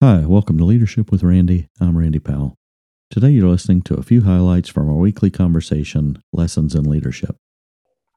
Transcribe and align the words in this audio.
Hi, 0.00 0.24
welcome 0.24 0.56
to 0.58 0.64
Leadership 0.64 1.10
with 1.10 1.24
Randy. 1.24 1.66
I'm 1.80 1.98
Randy 1.98 2.20
Powell. 2.20 2.54
Today 3.10 3.30
you're 3.30 3.48
listening 3.48 3.82
to 3.82 3.94
a 3.94 4.04
few 4.04 4.22
highlights 4.22 4.68
from 4.68 4.88
our 4.88 4.94
weekly 4.94 5.28
conversation, 5.28 6.22
Lessons 6.32 6.76
in 6.76 6.84
Leadership. 6.84 7.34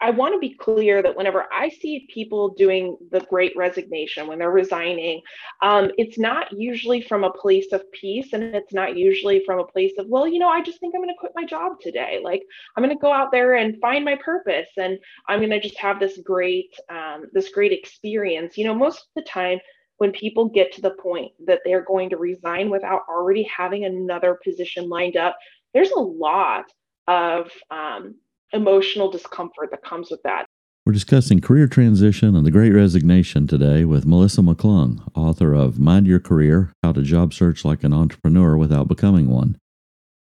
I 0.00 0.08
want 0.08 0.32
to 0.32 0.38
be 0.38 0.54
clear 0.54 1.02
that 1.02 1.14
whenever 1.14 1.44
I 1.52 1.68
see 1.68 2.08
people 2.10 2.54
doing 2.54 2.96
the 3.10 3.20
great 3.28 3.54
resignation, 3.56 4.26
when 4.26 4.38
they're 4.38 4.50
resigning, 4.50 5.20
um, 5.60 5.90
it's 5.98 6.18
not 6.18 6.50
usually 6.50 7.02
from 7.02 7.24
a 7.24 7.32
place 7.32 7.70
of 7.72 7.84
peace 7.92 8.32
and 8.32 8.42
it's 8.42 8.72
not 8.72 8.96
usually 8.96 9.44
from 9.44 9.58
a 9.58 9.66
place 9.66 9.92
of, 9.98 10.06
well, 10.08 10.26
you 10.26 10.38
know, 10.38 10.48
I 10.48 10.62
just 10.62 10.80
think 10.80 10.94
I'm 10.94 11.02
going 11.02 11.12
to 11.12 11.20
quit 11.20 11.32
my 11.34 11.44
job 11.44 11.72
today. 11.82 12.20
Like 12.24 12.42
I'm 12.74 12.82
going 12.82 12.96
to 12.96 13.02
go 13.02 13.12
out 13.12 13.32
there 13.32 13.56
and 13.56 13.78
find 13.82 14.02
my 14.02 14.16
purpose 14.16 14.68
and 14.78 14.98
I'm 15.28 15.40
going 15.40 15.50
to 15.50 15.60
just 15.60 15.76
have 15.76 16.00
this 16.00 16.18
great, 16.24 16.74
um, 16.88 17.24
this 17.34 17.50
great 17.50 17.72
experience. 17.72 18.56
You 18.56 18.64
know, 18.64 18.74
most 18.74 19.00
of 19.00 19.08
the 19.14 19.28
time, 19.28 19.58
when 19.98 20.12
people 20.12 20.48
get 20.48 20.72
to 20.72 20.80
the 20.80 20.90
point 20.90 21.32
that 21.46 21.60
they're 21.64 21.84
going 21.84 22.10
to 22.10 22.16
resign 22.16 22.70
without 22.70 23.02
already 23.08 23.42
having 23.44 23.84
another 23.84 24.38
position 24.44 24.88
lined 24.88 25.16
up, 25.16 25.36
there's 25.74 25.90
a 25.90 26.00
lot 26.00 26.64
of 27.08 27.50
um, 27.70 28.14
emotional 28.52 29.10
discomfort 29.10 29.70
that 29.70 29.82
comes 29.82 30.10
with 30.10 30.22
that. 30.22 30.46
We're 30.84 30.92
discussing 30.92 31.40
career 31.40 31.66
transition 31.66 32.36
and 32.36 32.46
the 32.46 32.50
great 32.52 32.70
resignation 32.70 33.48
today 33.48 33.84
with 33.84 34.06
Melissa 34.06 34.40
McClung, 34.40 35.00
author 35.16 35.52
of 35.52 35.80
Mind 35.80 36.06
Your 36.06 36.20
Career 36.20 36.72
How 36.82 36.92
to 36.92 37.02
Job 37.02 37.34
Search 37.34 37.64
Like 37.64 37.82
an 37.82 37.92
Entrepreneur 37.92 38.56
Without 38.56 38.86
Becoming 38.86 39.28
One. 39.28 39.58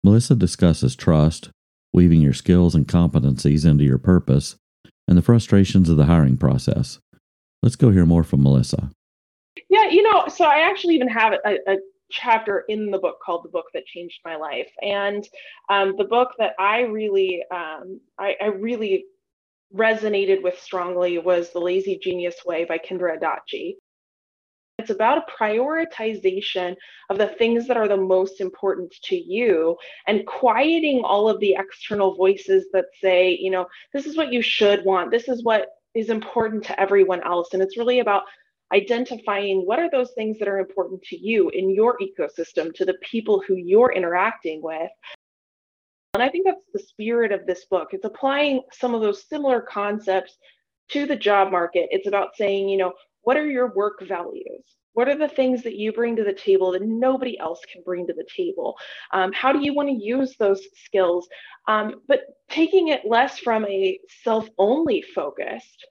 Melissa 0.05 0.37
discusses 0.37 0.95
trust, 0.95 1.51
weaving 1.93 2.21
your 2.21 2.33
skills 2.33 2.77
and 2.77 2.87
competencies 2.87 3.69
into 3.69 3.83
your 3.83 3.99
purpose, 3.99 4.55
and 5.09 5.19
the 5.19 5.23
frustrations 5.23 5.89
of 5.89 5.97
the 5.97 6.07
hiring 6.07 6.37
process. 6.37 7.01
Let's 7.63 7.77
go 7.77 7.91
hear 7.91 8.07
more 8.07 8.25
from 8.25 8.43
Melissa. 8.43 8.91
Yeah, 9.69 9.88
you 9.88 10.02
know, 10.02 10.29
so 10.29 10.45
I 10.45 10.61
actually 10.61 10.95
even 10.95 11.09
have 11.09 11.34
a, 11.45 11.59
a 11.66 11.77
chapter 12.10 12.65
in 12.69 12.91
the 12.91 12.98
book 12.98 13.16
called 13.24 13.45
"The 13.45 13.51
Book 13.51 13.66
That 13.74 13.87
Changed 13.87 14.20
My 14.24 14.37
Life," 14.37 14.70
and 14.83 15.27
um, 15.68 15.95
the 15.96 16.04
book 16.04 16.30
that 16.38 16.54
I 16.59 16.80
really, 16.80 17.43
um, 17.51 18.01
I, 18.18 18.37
I, 18.40 18.46
really 18.46 19.04
resonated 19.74 20.43
with 20.43 20.59
strongly 20.59 21.18
was 21.18 21.52
"The 21.52 21.60
Lazy 21.60 21.99
Genius 21.99 22.37
Way" 22.45 22.65
by 22.65 22.79
Kendra 22.79 23.18
Adachi. 23.18 23.74
It's 24.79 24.90
about 24.90 25.18
a 25.18 25.43
prioritization 25.43 26.74
of 27.10 27.18
the 27.18 27.29
things 27.29 27.68
that 27.68 27.77
are 27.77 27.88
the 27.88 27.96
most 27.96 28.40
important 28.40 28.93
to 29.05 29.16
you 29.16 29.77
and 30.07 30.27
quieting 30.27 31.02
all 31.05 31.29
of 31.29 31.38
the 31.40 31.55
external 31.59 32.16
voices 32.16 32.66
that 32.73 32.87
say, 33.01 33.38
you 33.40 33.51
know, 33.51 33.66
this 33.93 34.07
is 34.07 34.16
what 34.16 34.32
you 34.32 34.43
should 34.43 34.84
want, 34.84 35.10
this 35.10 35.29
is 35.29 35.45
what 35.45 35.68
is 35.95 36.09
important 36.09 36.65
to 36.65 36.80
everyone 36.80 37.23
else. 37.23 37.51
And 37.52 37.62
it's 37.62 37.77
really 37.77 38.01
about 38.01 38.23
identifying 38.73 39.62
what 39.66 39.78
are 39.78 39.90
those 39.90 40.12
things 40.12 40.38
that 40.38 40.48
are 40.48 40.59
important 40.59 41.02
to 41.02 41.16
you 41.16 41.51
in 41.51 41.70
your 41.70 41.98
ecosystem, 41.98 42.74
to 42.74 42.84
the 42.84 42.96
people 43.02 43.42
who 43.46 43.56
you're 43.56 43.92
interacting 43.92 44.62
with. 44.62 44.90
And 46.15 46.23
I 46.23 46.28
think 46.28 46.46
that's 46.46 46.60
the 46.73 46.78
spirit 46.78 47.32
of 47.32 47.46
this 47.46 47.65
book. 47.66 47.88
It's 47.93 48.04
applying 48.04 48.62
some 48.73 48.95
of 48.95 49.00
those 49.00 49.28
similar 49.28 49.60
concepts 49.60 50.37
to 50.90 51.06
the 51.06 51.16
job 51.16 51.50
market. 51.50 51.88
It's 51.90 52.06
about 52.06 52.37
saying, 52.37 52.68
you 52.68 52.76
know, 52.76 52.93
what 53.23 53.37
are 53.37 53.48
your 53.48 53.73
work 53.74 54.02
values? 54.02 54.65
What 54.95 55.09
are 55.09 55.16
the 55.16 55.28
things 55.28 55.62
that 55.62 55.76
you 55.76 55.93
bring 55.93 56.16
to 56.16 56.24
the 56.24 56.34
table 56.34 56.73
that 56.73 56.82
nobody 56.82 57.38
else 57.38 57.60
can 57.73 57.82
bring 57.82 58.06
to 58.06 58.12
the 58.12 58.26
table? 58.37 58.76
Um, 59.12 59.32
how 59.32 59.52
do 59.52 59.60
you 59.60 59.73
want 59.73 59.88
to 59.88 59.95
use 59.95 60.37
those 60.38 60.62
skills? 60.84 61.28
Um, 61.66 62.02
but 62.09 62.24
taking 62.50 62.88
it 62.88 63.06
less 63.06 63.38
from 63.38 63.65
a 63.65 63.98
self 64.22 64.48
only 64.59 65.03
focused 65.15 65.87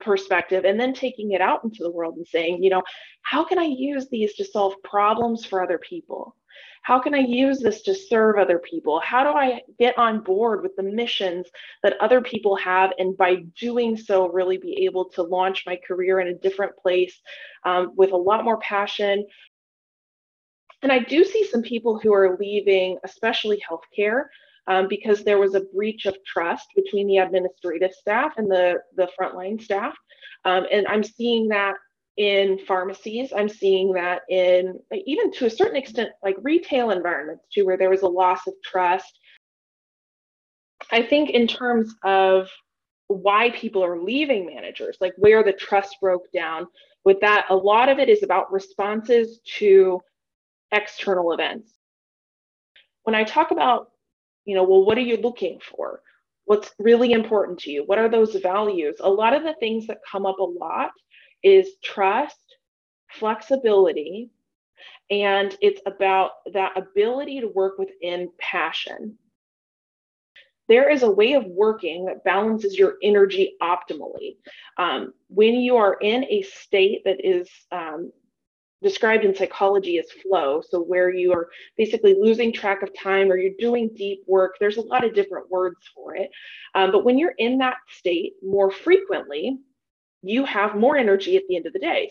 perspective 0.00 0.64
and 0.64 0.78
then 0.78 0.92
taking 0.92 1.32
it 1.32 1.40
out 1.40 1.62
into 1.64 1.82
the 1.82 1.90
world 1.90 2.16
and 2.16 2.26
saying, 2.26 2.62
you 2.62 2.70
know, 2.70 2.82
how 3.22 3.44
can 3.44 3.58
I 3.58 3.64
use 3.64 4.08
these 4.08 4.34
to 4.34 4.44
solve 4.44 4.74
problems 4.82 5.44
for 5.44 5.62
other 5.62 5.78
people? 5.78 6.36
How 6.82 6.98
can 6.98 7.14
I 7.14 7.18
use 7.18 7.60
this 7.60 7.82
to 7.82 7.94
serve 7.94 8.38
other 8.38 8.58
people? 8.58 9.00
How 9.00 9.22
do 9.22 9.30
I 9.38 9.60
get 9.78 9.98
on 9.98 10.22
board 10.22 10.62
with 10.62 10.74
the 10.76 10.82
missions 10.82 11.46
that 11.82 12.00
other 12.00 12.22
people 12.22 12.56
have? 12.56 12.92
And 12.98 13.16
by 13.16 13.36
doing 13.58 13.96
so, 13.96 14.28
really 14.28 14.56
be 14.56 14.84
able 14.86 15.10
to 15.10 15.22
launch 15.22 15.64
my 15.66 15.78
career 15.86 16.20
in 16.20 16.28
a 16.28 16.34
different 16.34 16.76
place 16.76 17.20
um, 17.64 17.92
with 17.96 18.12
a 18.12 18.16
lot 18.16 18.44
more 18.44 18.58
passion. 18.58 19.26
And 20.82 20.90
I 20.90 21.00
do 21.00 21.24
see 21.24 21.46
some 21.46 21.62
people 21.62 21.98
who 21.98 22.14
are 22.14 22.38
leaving, 22.40 22.96
especially 23.04 23.62
healthcare, 23.70 24.24
um, 24.66 24.88
because 24.88 25.24
there 25.24 25.38
was 25.38 25.54
a 25.54 25.64
breach 25.74 26.06
of 26.06 26.16
trust 26.26 26.66
between 26.74 27.06
the 27.06 27.18
administrative 27.18 27.92
staff 27.92 28.34
and 28.36 28.50
the, 28.50 28.76
the 28.96 29.08
frontline 29.18 29.60
staff. 29.60 29.94
Um, 30.44 30.66
and 30.70 30.86
I'm 30.86 31.04
seeing 31.04 31.48
that 31.48 31.74
in 32.16 32.58
pharmacies. 32.66 33.32
I'm 33.34 33.48
seeing 33.48 33.92
that 33.94 34.22
in 34.28 34.78
even 35.06 35.32
to 35.32 35.46
a 35.46 35.50
certain 35.50 35.76
extent, 35.76 36.10
like 36.22 36.36
retail 36.42 36.90
environments 36.90 37.46
too, 37.52 37.64
where 37.64 37.78
there 37.78 37.90
was 37.90 38.02
a 38.02 38.08
loss 38.08 38.46
of 38.46 38.54
trust. 38.64 39.18
I 40.90 41.02
think 41.02 41.30
in 41.30 41.46
terms 41.46 41.94
of 42.04 42.48
why 43.06 43.50
people 43.50 43.84
are 43.84 44.00
leaving 44.00 44.46
managers, 44.46 44.96
like 45.00 45.14
where 45.16 45.42
the 45.42 45.52
trust 45.52 45.96
broke 46.00 46.30
down, 46.32 46.66
with 47.04 47.20
that, 47.20 47.46
a 47.48 47.56
lot 47.56 47.88
of 47.88 47.98
it 47.98 48.08
is 48.08 48.22
about 48.22 48.52
responses 48.52 49.40
to 49.58 50.00
external 50.72 51.32
events. 51.32 51.72
When 53.04 53.14
I 53.14 53.24
talk 53.24 53.50
about 53.50 53.89
you 54.44 54.54
know 54.54 54.64
well 54.64 54.84
what 54.84 54.98
are 54.98 55.02
you 55.02 55.16
looking 55.16 55.58
for? 55.60 56.02
What's 56.44 56.72
really 56.78 57.12
important 57.12 57.60
to 57.60 57.70
you? 57.70 57.84
What 57.86 57.98
are 57.98 58.08
those 58.08 58.34
values? 58.36 58.96
A 59.00 59.08
lot 59.08 59.34
of 59.34 59.44
the 59.44 59.54
things 59.60 59.86
that 59.86 59.98
come 60.10 60.26
up 60.26 60.38
a 60.38 60.44
lot 60.44 60.90
is 61.42 61.76
trust 61.82 62.56
flexibility 63.12 64.30
and 65.10 65.56
it's 65.60 65.80
about 65.86 66.30
that 66.52 66.76
ability 66.76 67.40
to 67.40 67.48
work 67.48 67.78
within 67.78 68.30
passion. 68.38 69.16
There 70.68 70.88
is 70.88 71.02
a 71.02 71.10
way 71.10 71.32
of 71.32 71.46
working 71.46 72.04
that 72.04 72.22
balances 72.22 72.78
your 72.78 72.94
energy 73.02 73.56
optimally. 73.60 74.36
Um, 74.78 75.12
when 75.28 75.54
you 75.54 75.76
are 75.76 75.94
in 76.00 76.24
a 76.24 76.42
state 76.42 77.02
that 77.04 77.26
is 77.26 77.48
um, 77.72 78.12
described 78.82 79.24
in 79.24 79.34
psychology 79.34 79.98
as 79.98 80.10
flow. 80.22 80.62
So, 80.68 80.80
where 80.80 81.10
you 81.12 81.32
are 81.32 81.48
basically 81.76 82.16
losing 82.18 82.52
track 82.52 82.82
of 82.82 82.90
time 82.98 83.30
or 83.30 83.36
you're 83.36 83.52
doing 83.58 83.90
deep 83.96 84.22
work, 84.26 84.56
there's 84.60 84.78
a 84.78 84.82
lot 84.82 85.04
of 85.04 85.14
different 85.14 85.50
words 85.50 85.76
for 85.94 86.14
it. 86.16 86.30
Um, 86.74 86.92
but 86.92 87.04
when 87.04 87.18
you're 87.18 87.34
in 87.38 87.58
that 87.58 87.76
state 87.88 88.34
more 88.42 88.70
frequently, 88.70 89.58
you 90.22 90.44
have 90.44 90.76
more 90.76 90.96
energy 90.96 91.36
at 91.36 91.42
the 91.48 91.56
end 91.56 91.66
of 91.66 91.72
the 91.72 91.78
day. 91.78 92.10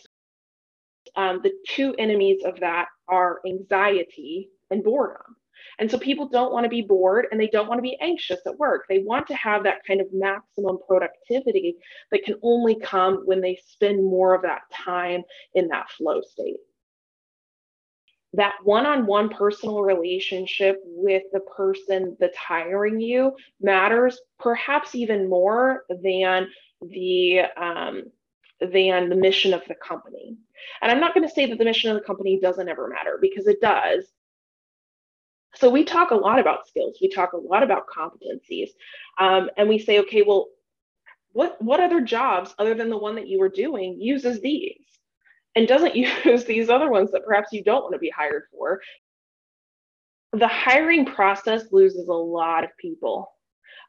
Um, 1.15 1.41
the 1.43 1.53
two 1.67 1.95
enemies 1.97 2.43
of 2.45 2.59
that 2.59 2.87
are 3.07 3.39
anxiety 3.45 4.49
and 4.69 4.83
boredom. 4.83 5.35
And 5.79 5.89
so 5.89 5.97
people 5.97 6.27
don't 6.27 6.51
want 6.51 6.65
to 6.65 6.69
be 6.69 6.81
bored 6.81 7.27
and 7.31 7.39
they 7.39 7.47
don't 7.47 7.67
want 7.67 7.79
to 7.79 7.83
be 7.83 7.97
anxious 8.01 8.39
at 8.45 8.57
work. 8.57 8.85
They 8.87 8.99
want 8.99 9.27
to 9.27 9.35
have 9.35 9.63
that 9.63 9.85
kind 9.85 10.01
of 10.01 10.07
maximum 10.11 10.79
productivity 10.87 11.75
that 12.11 12.23
can 12.23 12.35
only 12.43 12.79
come 12.79 13.23
when 13.25 13.41
they 13.41 13.59
spend 13.67 14.03
more 14.03 14.33
of 14.33 14.41
that 14.43 14.61
time 14.71 15.23
in 15.53 15.67
that 15.69 15.89
flow 15.91 16.21
state. 16.21 16.57
That 18.33 18.55
one 18.63 18.85
on 18.85 19.07
one 19.07 19.29
personal 19.29 19.81
relationship 19.81 20.79
with 20.85 21.23
the 21.33 21.39
person 21.39 22.15
that's 22.19 22.37
hiring 22.37 22.99
you 22.99 23.35
matters 23.59 24.19
perhaps 24.37 24.93
even 24.93 25.27
more 25.27 25.85
than 25.89 26.47
the 26.81 27.41
um, 27.57 28.03
than 28.61 29.09
the 29.09 29.15
mission 29.15 29.53
of 29.53 29.61
the 29.67 29.75
company. 29.75 30.37
And 30.81 30.91
I'm 30.91 30.99
not 30.99 31.13
going 31.13 31.27
to 31.27 31.33
say 31.33 31.45
that 31.47 31.57
the 31.57 31.65
mission 31.65 31.89
of 31.89 31.97
the 31.97 32.05
company 32.05 32.39
doesn't 32.39 32.67
ever 32.67 32.87
matter 32.87 33.17
because 33.21 33.47
it 33.47 33.61
does. 33.61 34.05
So 35.55 35.69
we 35.69 35.83
talk 35.83 36.11
a 36.11 36.15
lot 36.15 36.39
about 36.39 36.67
skills. 36.67 36.97
We 37.01 37.09
talk 37.09 37.33
a 37.33 37.37
lot 37.37 37.63
about 37.63 37.87
competencies, 37.87 38.69
um, 39.19 39.49
and 39.57 39.67
we 39.67 39.79
say, 39.79 39.99
okay, 39.99 40.21
well, 40.21 40.47
what 41.31 41.61
what 41.61 41.79
other 41.79 42.01
jobs 42.01 42.53
other 42.59 42.75
than 42.75 42.89
the 42.89 42.97
one 42.97 43.15
that 43.15 43.27
you 43.27 43.39
were 43.39 43.49
doing 43.49 43.99
uses 43.99 44.41
these, 44.41 44.85
and 45.55 45.67
doesn't 45.67 45.95
use 46.25 46.45
these 46.45 46.69
other 46.69 46.91
ones 46.91 47.11
that 47.11 47.25
perhaps 47.25 47.51
you 47.51 47.63
don't 47.63 47.83
want 47.83 47.93
to 47.93 47.99
be 47.99 48.11
hired 48.15 48.43
for? 48.51 48.81
The 50.33 50.47
hiring 50.47 51.05
process 51.05 51.63
loses 51.71 52.07
a 52.07 52.13
lot 52.13 52.63
of 52.63 52.69
people, 52.77 53.31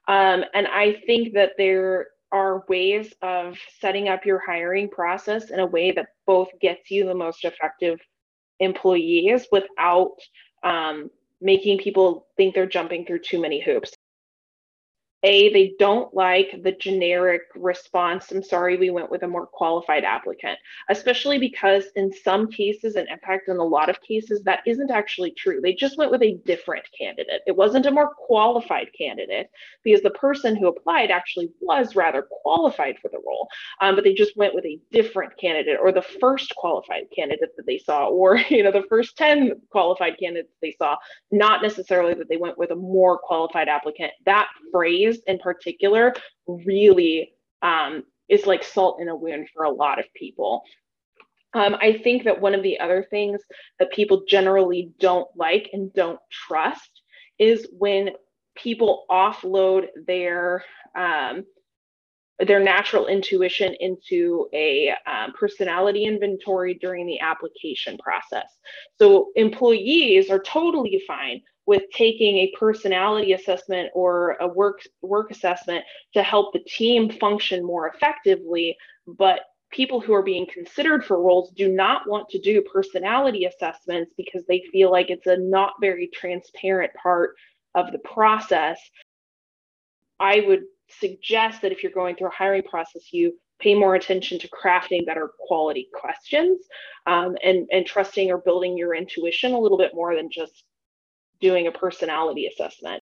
um, 0.09 0.45
and 0.55 0.67
I 0.67 1.03
think 1.07 1.35
that 1.35 1.53
there 1.59 2.09
are 2.33 2.65
ways 2.69 3.13
of 3.23 3.59
setting 3.81 4.09
up 4.09 4.25
your 4.25 4.39
hiring 4.39 4.89
process 4.89 5.51
in 5.51 5.59
a 5.59 5.67
way 5.67 5.91
that 5.93 6.07
both 6.27 6.49
gets 6.61 6.91
you 6.91 7.05
the 7.05 7.15
most 7.15 7.45
effective 7.45 7.99
employees 8.61 9.47
without 9.51 10.15
um, 10.63 11.11
making 11.41 11.79
people 11.79 12.27
think 12.37 12.55
they're 12.55 12.67
jumping 12.67 13.05
through 13.07 13.21
too 13.21 13.41
many 13.41 13.61
hoops. 13.61 13.93
A, 15.23 15.53
they 15.53 15.75
don't 15.79 16.13
like 16.15 16.63
the 16.63 16.73
generic 16.73 17.43
response. 17.55 18.31
I'm 18.33 18.43
sorry, 18.43 18.77
we 18.79 18.91
went 18.91 19.11
with 19.11 19.23
a 19.23 19.29
more 19.29 19.47
qualified 19.47 20.05
applicant, 20.05 20.59
especially 20.89 21.39
because 21.39 21.85
in 21.97 22.11
some 22.13 22.51
cases, 22.51 22.97
and 22.97 23.07
in 23.09 23.19
fact, 23.19 23.49
in 23.49 23.59
a 23.59 23.65
lot 23.65 23.91
of 23.91 24.01
cases, 24.01 24.43
that 24.45 24.61
isn't 24.67 24.91
actually 24.91 25.33
true. 25.33 25.61
They 25.61 25.75
just 25.75 25.99
went 25.99 26.11
with 26.11 26.23
a 26.23 26.39
different 26.47 26.85
candidate. 26.97 27.43
It 27.47 27.57
wasn't 27.57 27.87
a 27.87 27.91
more 27.91 28.15
qualified 28.15 28.89
candidate 28.97 29.51
because 29.85 30.01
the 30.03 30.11
person 30.11 30.57
who 30.57 30.69
applied 30.69 31.11
actually 31.11 31.51
was 31.61 31.95
rather 31.95 32.27
qualified 32.43 32.97
for 33.03 33.09
the 33.09 33.21
role, 33.27 33.49
um, 33.83 33.97
but 33.97 34.05
they 34.05 34.15
just 34.15 34.37
went 34.37 34.55
with 34.55 34.65
a 34.65 34.81
different 34.91 35.37
candidate 35.39 35.79
or 35.83 35.93
the 35.93 36.03
first 36.21 36.55
qualified 36.57 37.05
candidate 37.15 37.51
that 37.57 37.67
they 37.67 37.79
saw, 37.79 38.07
or 38.07 38.37
you 38.49 38.63
know, 38.63 38.73
the 38.73 38.85
first 38.89 39.19
10 39.19 39.61
qualified 39.71 40.17
candidates 40.19 40.55
they 40.63 40.75
saw, 40.79 40.97
not 41.31 41.63
necessarily 41.63 42.15
that 42.15 42.29
they 42.29 42.39
went 42.39 42.57
with 42.57 42.71
a 42.71 42.77
more 42.77 43.19
qualified 43.19 43.69
applicant. 43.69 44.13
That 44.25 44.49
phrase 44.73 45.10
in 45.27 45.39
particular 45.39 46.15
really 46.47 47.33
um, 47.63 48.05
is 48.29 48.47
like 48.47 48.65
salt 48.65 49.01
in 49.01 49.09
a 49.09 49.17
wound 49.17 49.49
for 49.55 49.65
a 49.65 49.71
lot 49.71 49.99
of 49.99 50.07
people. 50.15 50.63
Um, 51.53 51.77
I 51.81 51.99
think 52.05 52.25
that 52.25 52.41
one 52.41 52.55
of 52.55 52.63
the 52.63 52.79
other 52.79 53.07
things 53.11 53.41
that 53.79 53.91
people 53.91 54.23
generally 54.29 54.93
don't 55.01 55.29
like 55.37 55.69
and 55.73 55.93
don't 55.95 56.21
trust 56.31 57.03
is 57.39 57.67
when 57.77 58.11
people 58.57 59.05
offload 59.11 59.87
their 60.07 60.65
um, 60.97 61.45
their 62.47 62.61
natural 62.61 63.07
intuition 63.07 63.75
into 63.81 64.49
a 64.55 64.95
um, 65.07 65.33
personality 65.39 66.05
inventory 66.05 66.75
during 66.75 67.07
the 67.07 67.21
application 67.21 67.99
process. 67.99 68.49
So 68.99 69.29
employees 69.37 70.31
are 70.31 70.39
totally 70.39 71.03
fine 71.07 71.43
with 71.71 71.85
taking 71.95 72.39
a 72.39 72.53
personality 72.59 73.33
assessment 73.33 73.89
or 73.95 74.33
a 74.41 74.49
work 74.49 74.81
work 75.03 75.31
assessment 75.31 75.85
to 76.13 76.21
help 76.21 76.53
the 76.53 76.65
team 76.67 77.09
function 77.09 77.65
more 77.65 77.87
effectively. 77.87 78.77
But 79.07 79.43
people 79.71 80.01
who 80.01 80.13
are 80.13 80.25
being 80.25 80.49
considered 80.53 81.05
for 81.05 81.23
roles 81.23 81.53
do 81.53 81.69
not 81.69 82.09
want 82.09 82.29
to 82.29 82.41
do 82.41 82.61
personality 82.63 83.45
assessments 83.45 84.13
because 84.17 84.43
they 84.49 84.65
feel 84.73 84.91
like 84.91 85.11
it's 85.11 85.29
a 85.29 85.37
not 85.37 85.75
very 85.81 86.11
transparent 86.13 86.91
part 87.01 87.37
of 87.77 87.93
the 87.93 88.01
process. 88.01 88.81
I 90.19 90.43
would 90.49 90.65
suggest 90.99 91.63
that 91.63 91.71
if 91.71 91.85
you're 91.85 91.93
going 91.93 92.17
through 92.17 92.31
a 92.31 92.43
hiring 92.43 92.65
process 92.65 93.13
you 93.13 93.39
pay 93.61 93.77
more 93.77 93.95
attention 93.95 94.41
to 94.41 94.49
crafting 94.49 95.07
better 95.07 95.31
quality 95.47 95.89
questions 95.95 96.67
um, 97.07 97.37
and, 97.45 97.69
and 97.71 97.87
trusting 97.87 98.29
or 98.29 98.39
building 98.39 98.77
your 98.77 98.93
intuition 98.93 99.53
a 99.53 99.59
little 99.59 99.79
bit 99.79 99.93
more 99.95 100.17
than 100.17 100.29
just 100.29 100.65
doing 101.41 101.67
a 101.67 101.73
personality 101.73 102.47
assessment. 102.47 103.03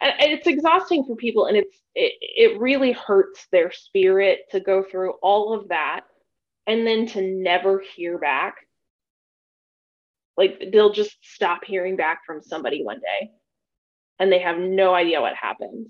And, 0.00 0.12
it's 0.20 0.46
exhausting 0.46 1.04
for 1.04 1.16
people 1.16 1.46
and 1.46 1.56
it's 1.56 1.76
it, 1.94 2.12
it 2.20 2.60
really 2.60 2.92
hurts 2.92 3.46
their 3.50 3.72
spirit 3.72 4.40
to 4.50 4.60
go 4.60 4.82
through 4.82 5.12
all 5.22 5.58
of 5.58 5.68
that 5.68 6.02
and 6.66 6.86
then 6.86 7.06
to 7.08 7.22
never 7.22 7.82
hear 7.94 8.18
back. 8.18 8.54
Like 10.36 10.62
they'll 10.72 10.92
just 10.92 11.16
stop 11.22 11.64
hearing 11.64 11.96
back 11.96 12.20
from 12.26 12.42
somebody 12.42 12.84
one 12.84 13.00
day 13.00 13.30
and 14.18 14.30
they 14.30 14.38
have 14.38 14.58
no 14.58 14.94
idea 14.94 15.20
what 15.20 15.34
happened. 15.34 15.88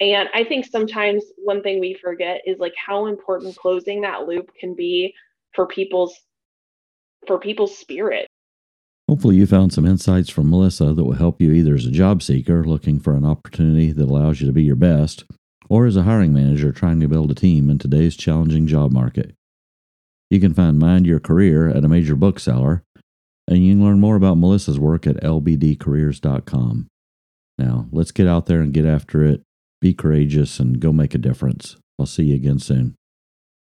And 0.00 0.28
I 0.34 0.44
think 0.44 0.66
sometimes 0.66 1.24
one 1.36 1.62
thing 1.62 1.78
we 1.78 1.94
forget 1.94 2.40
is 2.46 2.58
like 2.58 2.74
how 2.76 3.06
important 3.06 3.56
closing 3.56 4.02
that 4.02 4.26
loop 4.26 4.50
can 4.58 4.74
be 4.74 5.14
for 5.54 5.66
people's 5.66 6.16
for 7.26 7.38
people's 7.38 7.78
spirit 7.78 8.26
Hopefully, 9.12 9.36
you 9.36 9.46
found 9.46 9.74
some 9.74 9.84
insights 9.84 10.30
from 10.30 10.48
Melissa 10.48 10.94
that 10.94 11.04
will 11.04 11.12
help 11.12 11.38
you 11.38 11.52
either 11.52 11.74
as 11.74 11.84
a 11.84 11.90
job 11.90 12.22
seeker 12.22 12.64
looking 12.64 12.98
for 12.98 13.12
an 13.12 13.26
opportunity 13.26 13.92
that 13.92 14.08
allows 14.08 14.40
you 14.40 14.46
to 14.46 14.54
be 14.54 14.62
your 14.62 14.74
best, 14.74 15.24
or 15.68 15.84
as 15.84 15.96
a 15.96 16.04
hiring 16.04 16.32
manager 16.32 16.72
trying 16.72 16.98
to 16.98 17.08
build 17.08 17.30
a 17.30 17.34
team 17.34 17.68
in 17.68 17.78
today's 17.78 18.16
challenging 18.16 18.66
job 18.66 18.90
market. 18.90 19.34
You 20.30 20.40
can 20.40 20.54
find 20.54 20.78
Mind 20.78 21.06
Your 21.06 21.20
Career 21.20 21.68
at 21.68 21.84
a 21.84 21.88
major 21.88 22.16
bookseller, 22.16 22.84
and 23.46 23.62
you 23.62 23.74
can 23.74 23.84
learn 23.84 24.00
more 24.00 24.16
about 24.16 24.38
Melissa's 24.38 24.80
work 24.80 25.06
at 25.06 25.22
lbdcareers.com. 25.22 26.86
Now, 27.58 27.88
let's 27.92 28.12
get 28.12 28.26
out 28.26 28.46
there 28.46 28.62
and 28.62 28.72
get 28.72 28.86
after 28.86 29.22
it, 29.26 29.42
be 29.82 29.92
courageous, 29.92 30.58
and 30.58 30.80
go 30.80 30.90
make 30.90 31.14
a 31.14 31.18
difference. 31.18 31.76
I'll 31.98 32.06
see 32.06 32.24
you 32.24 32.36
again 32.36 32.60
soon. 32.60 32.94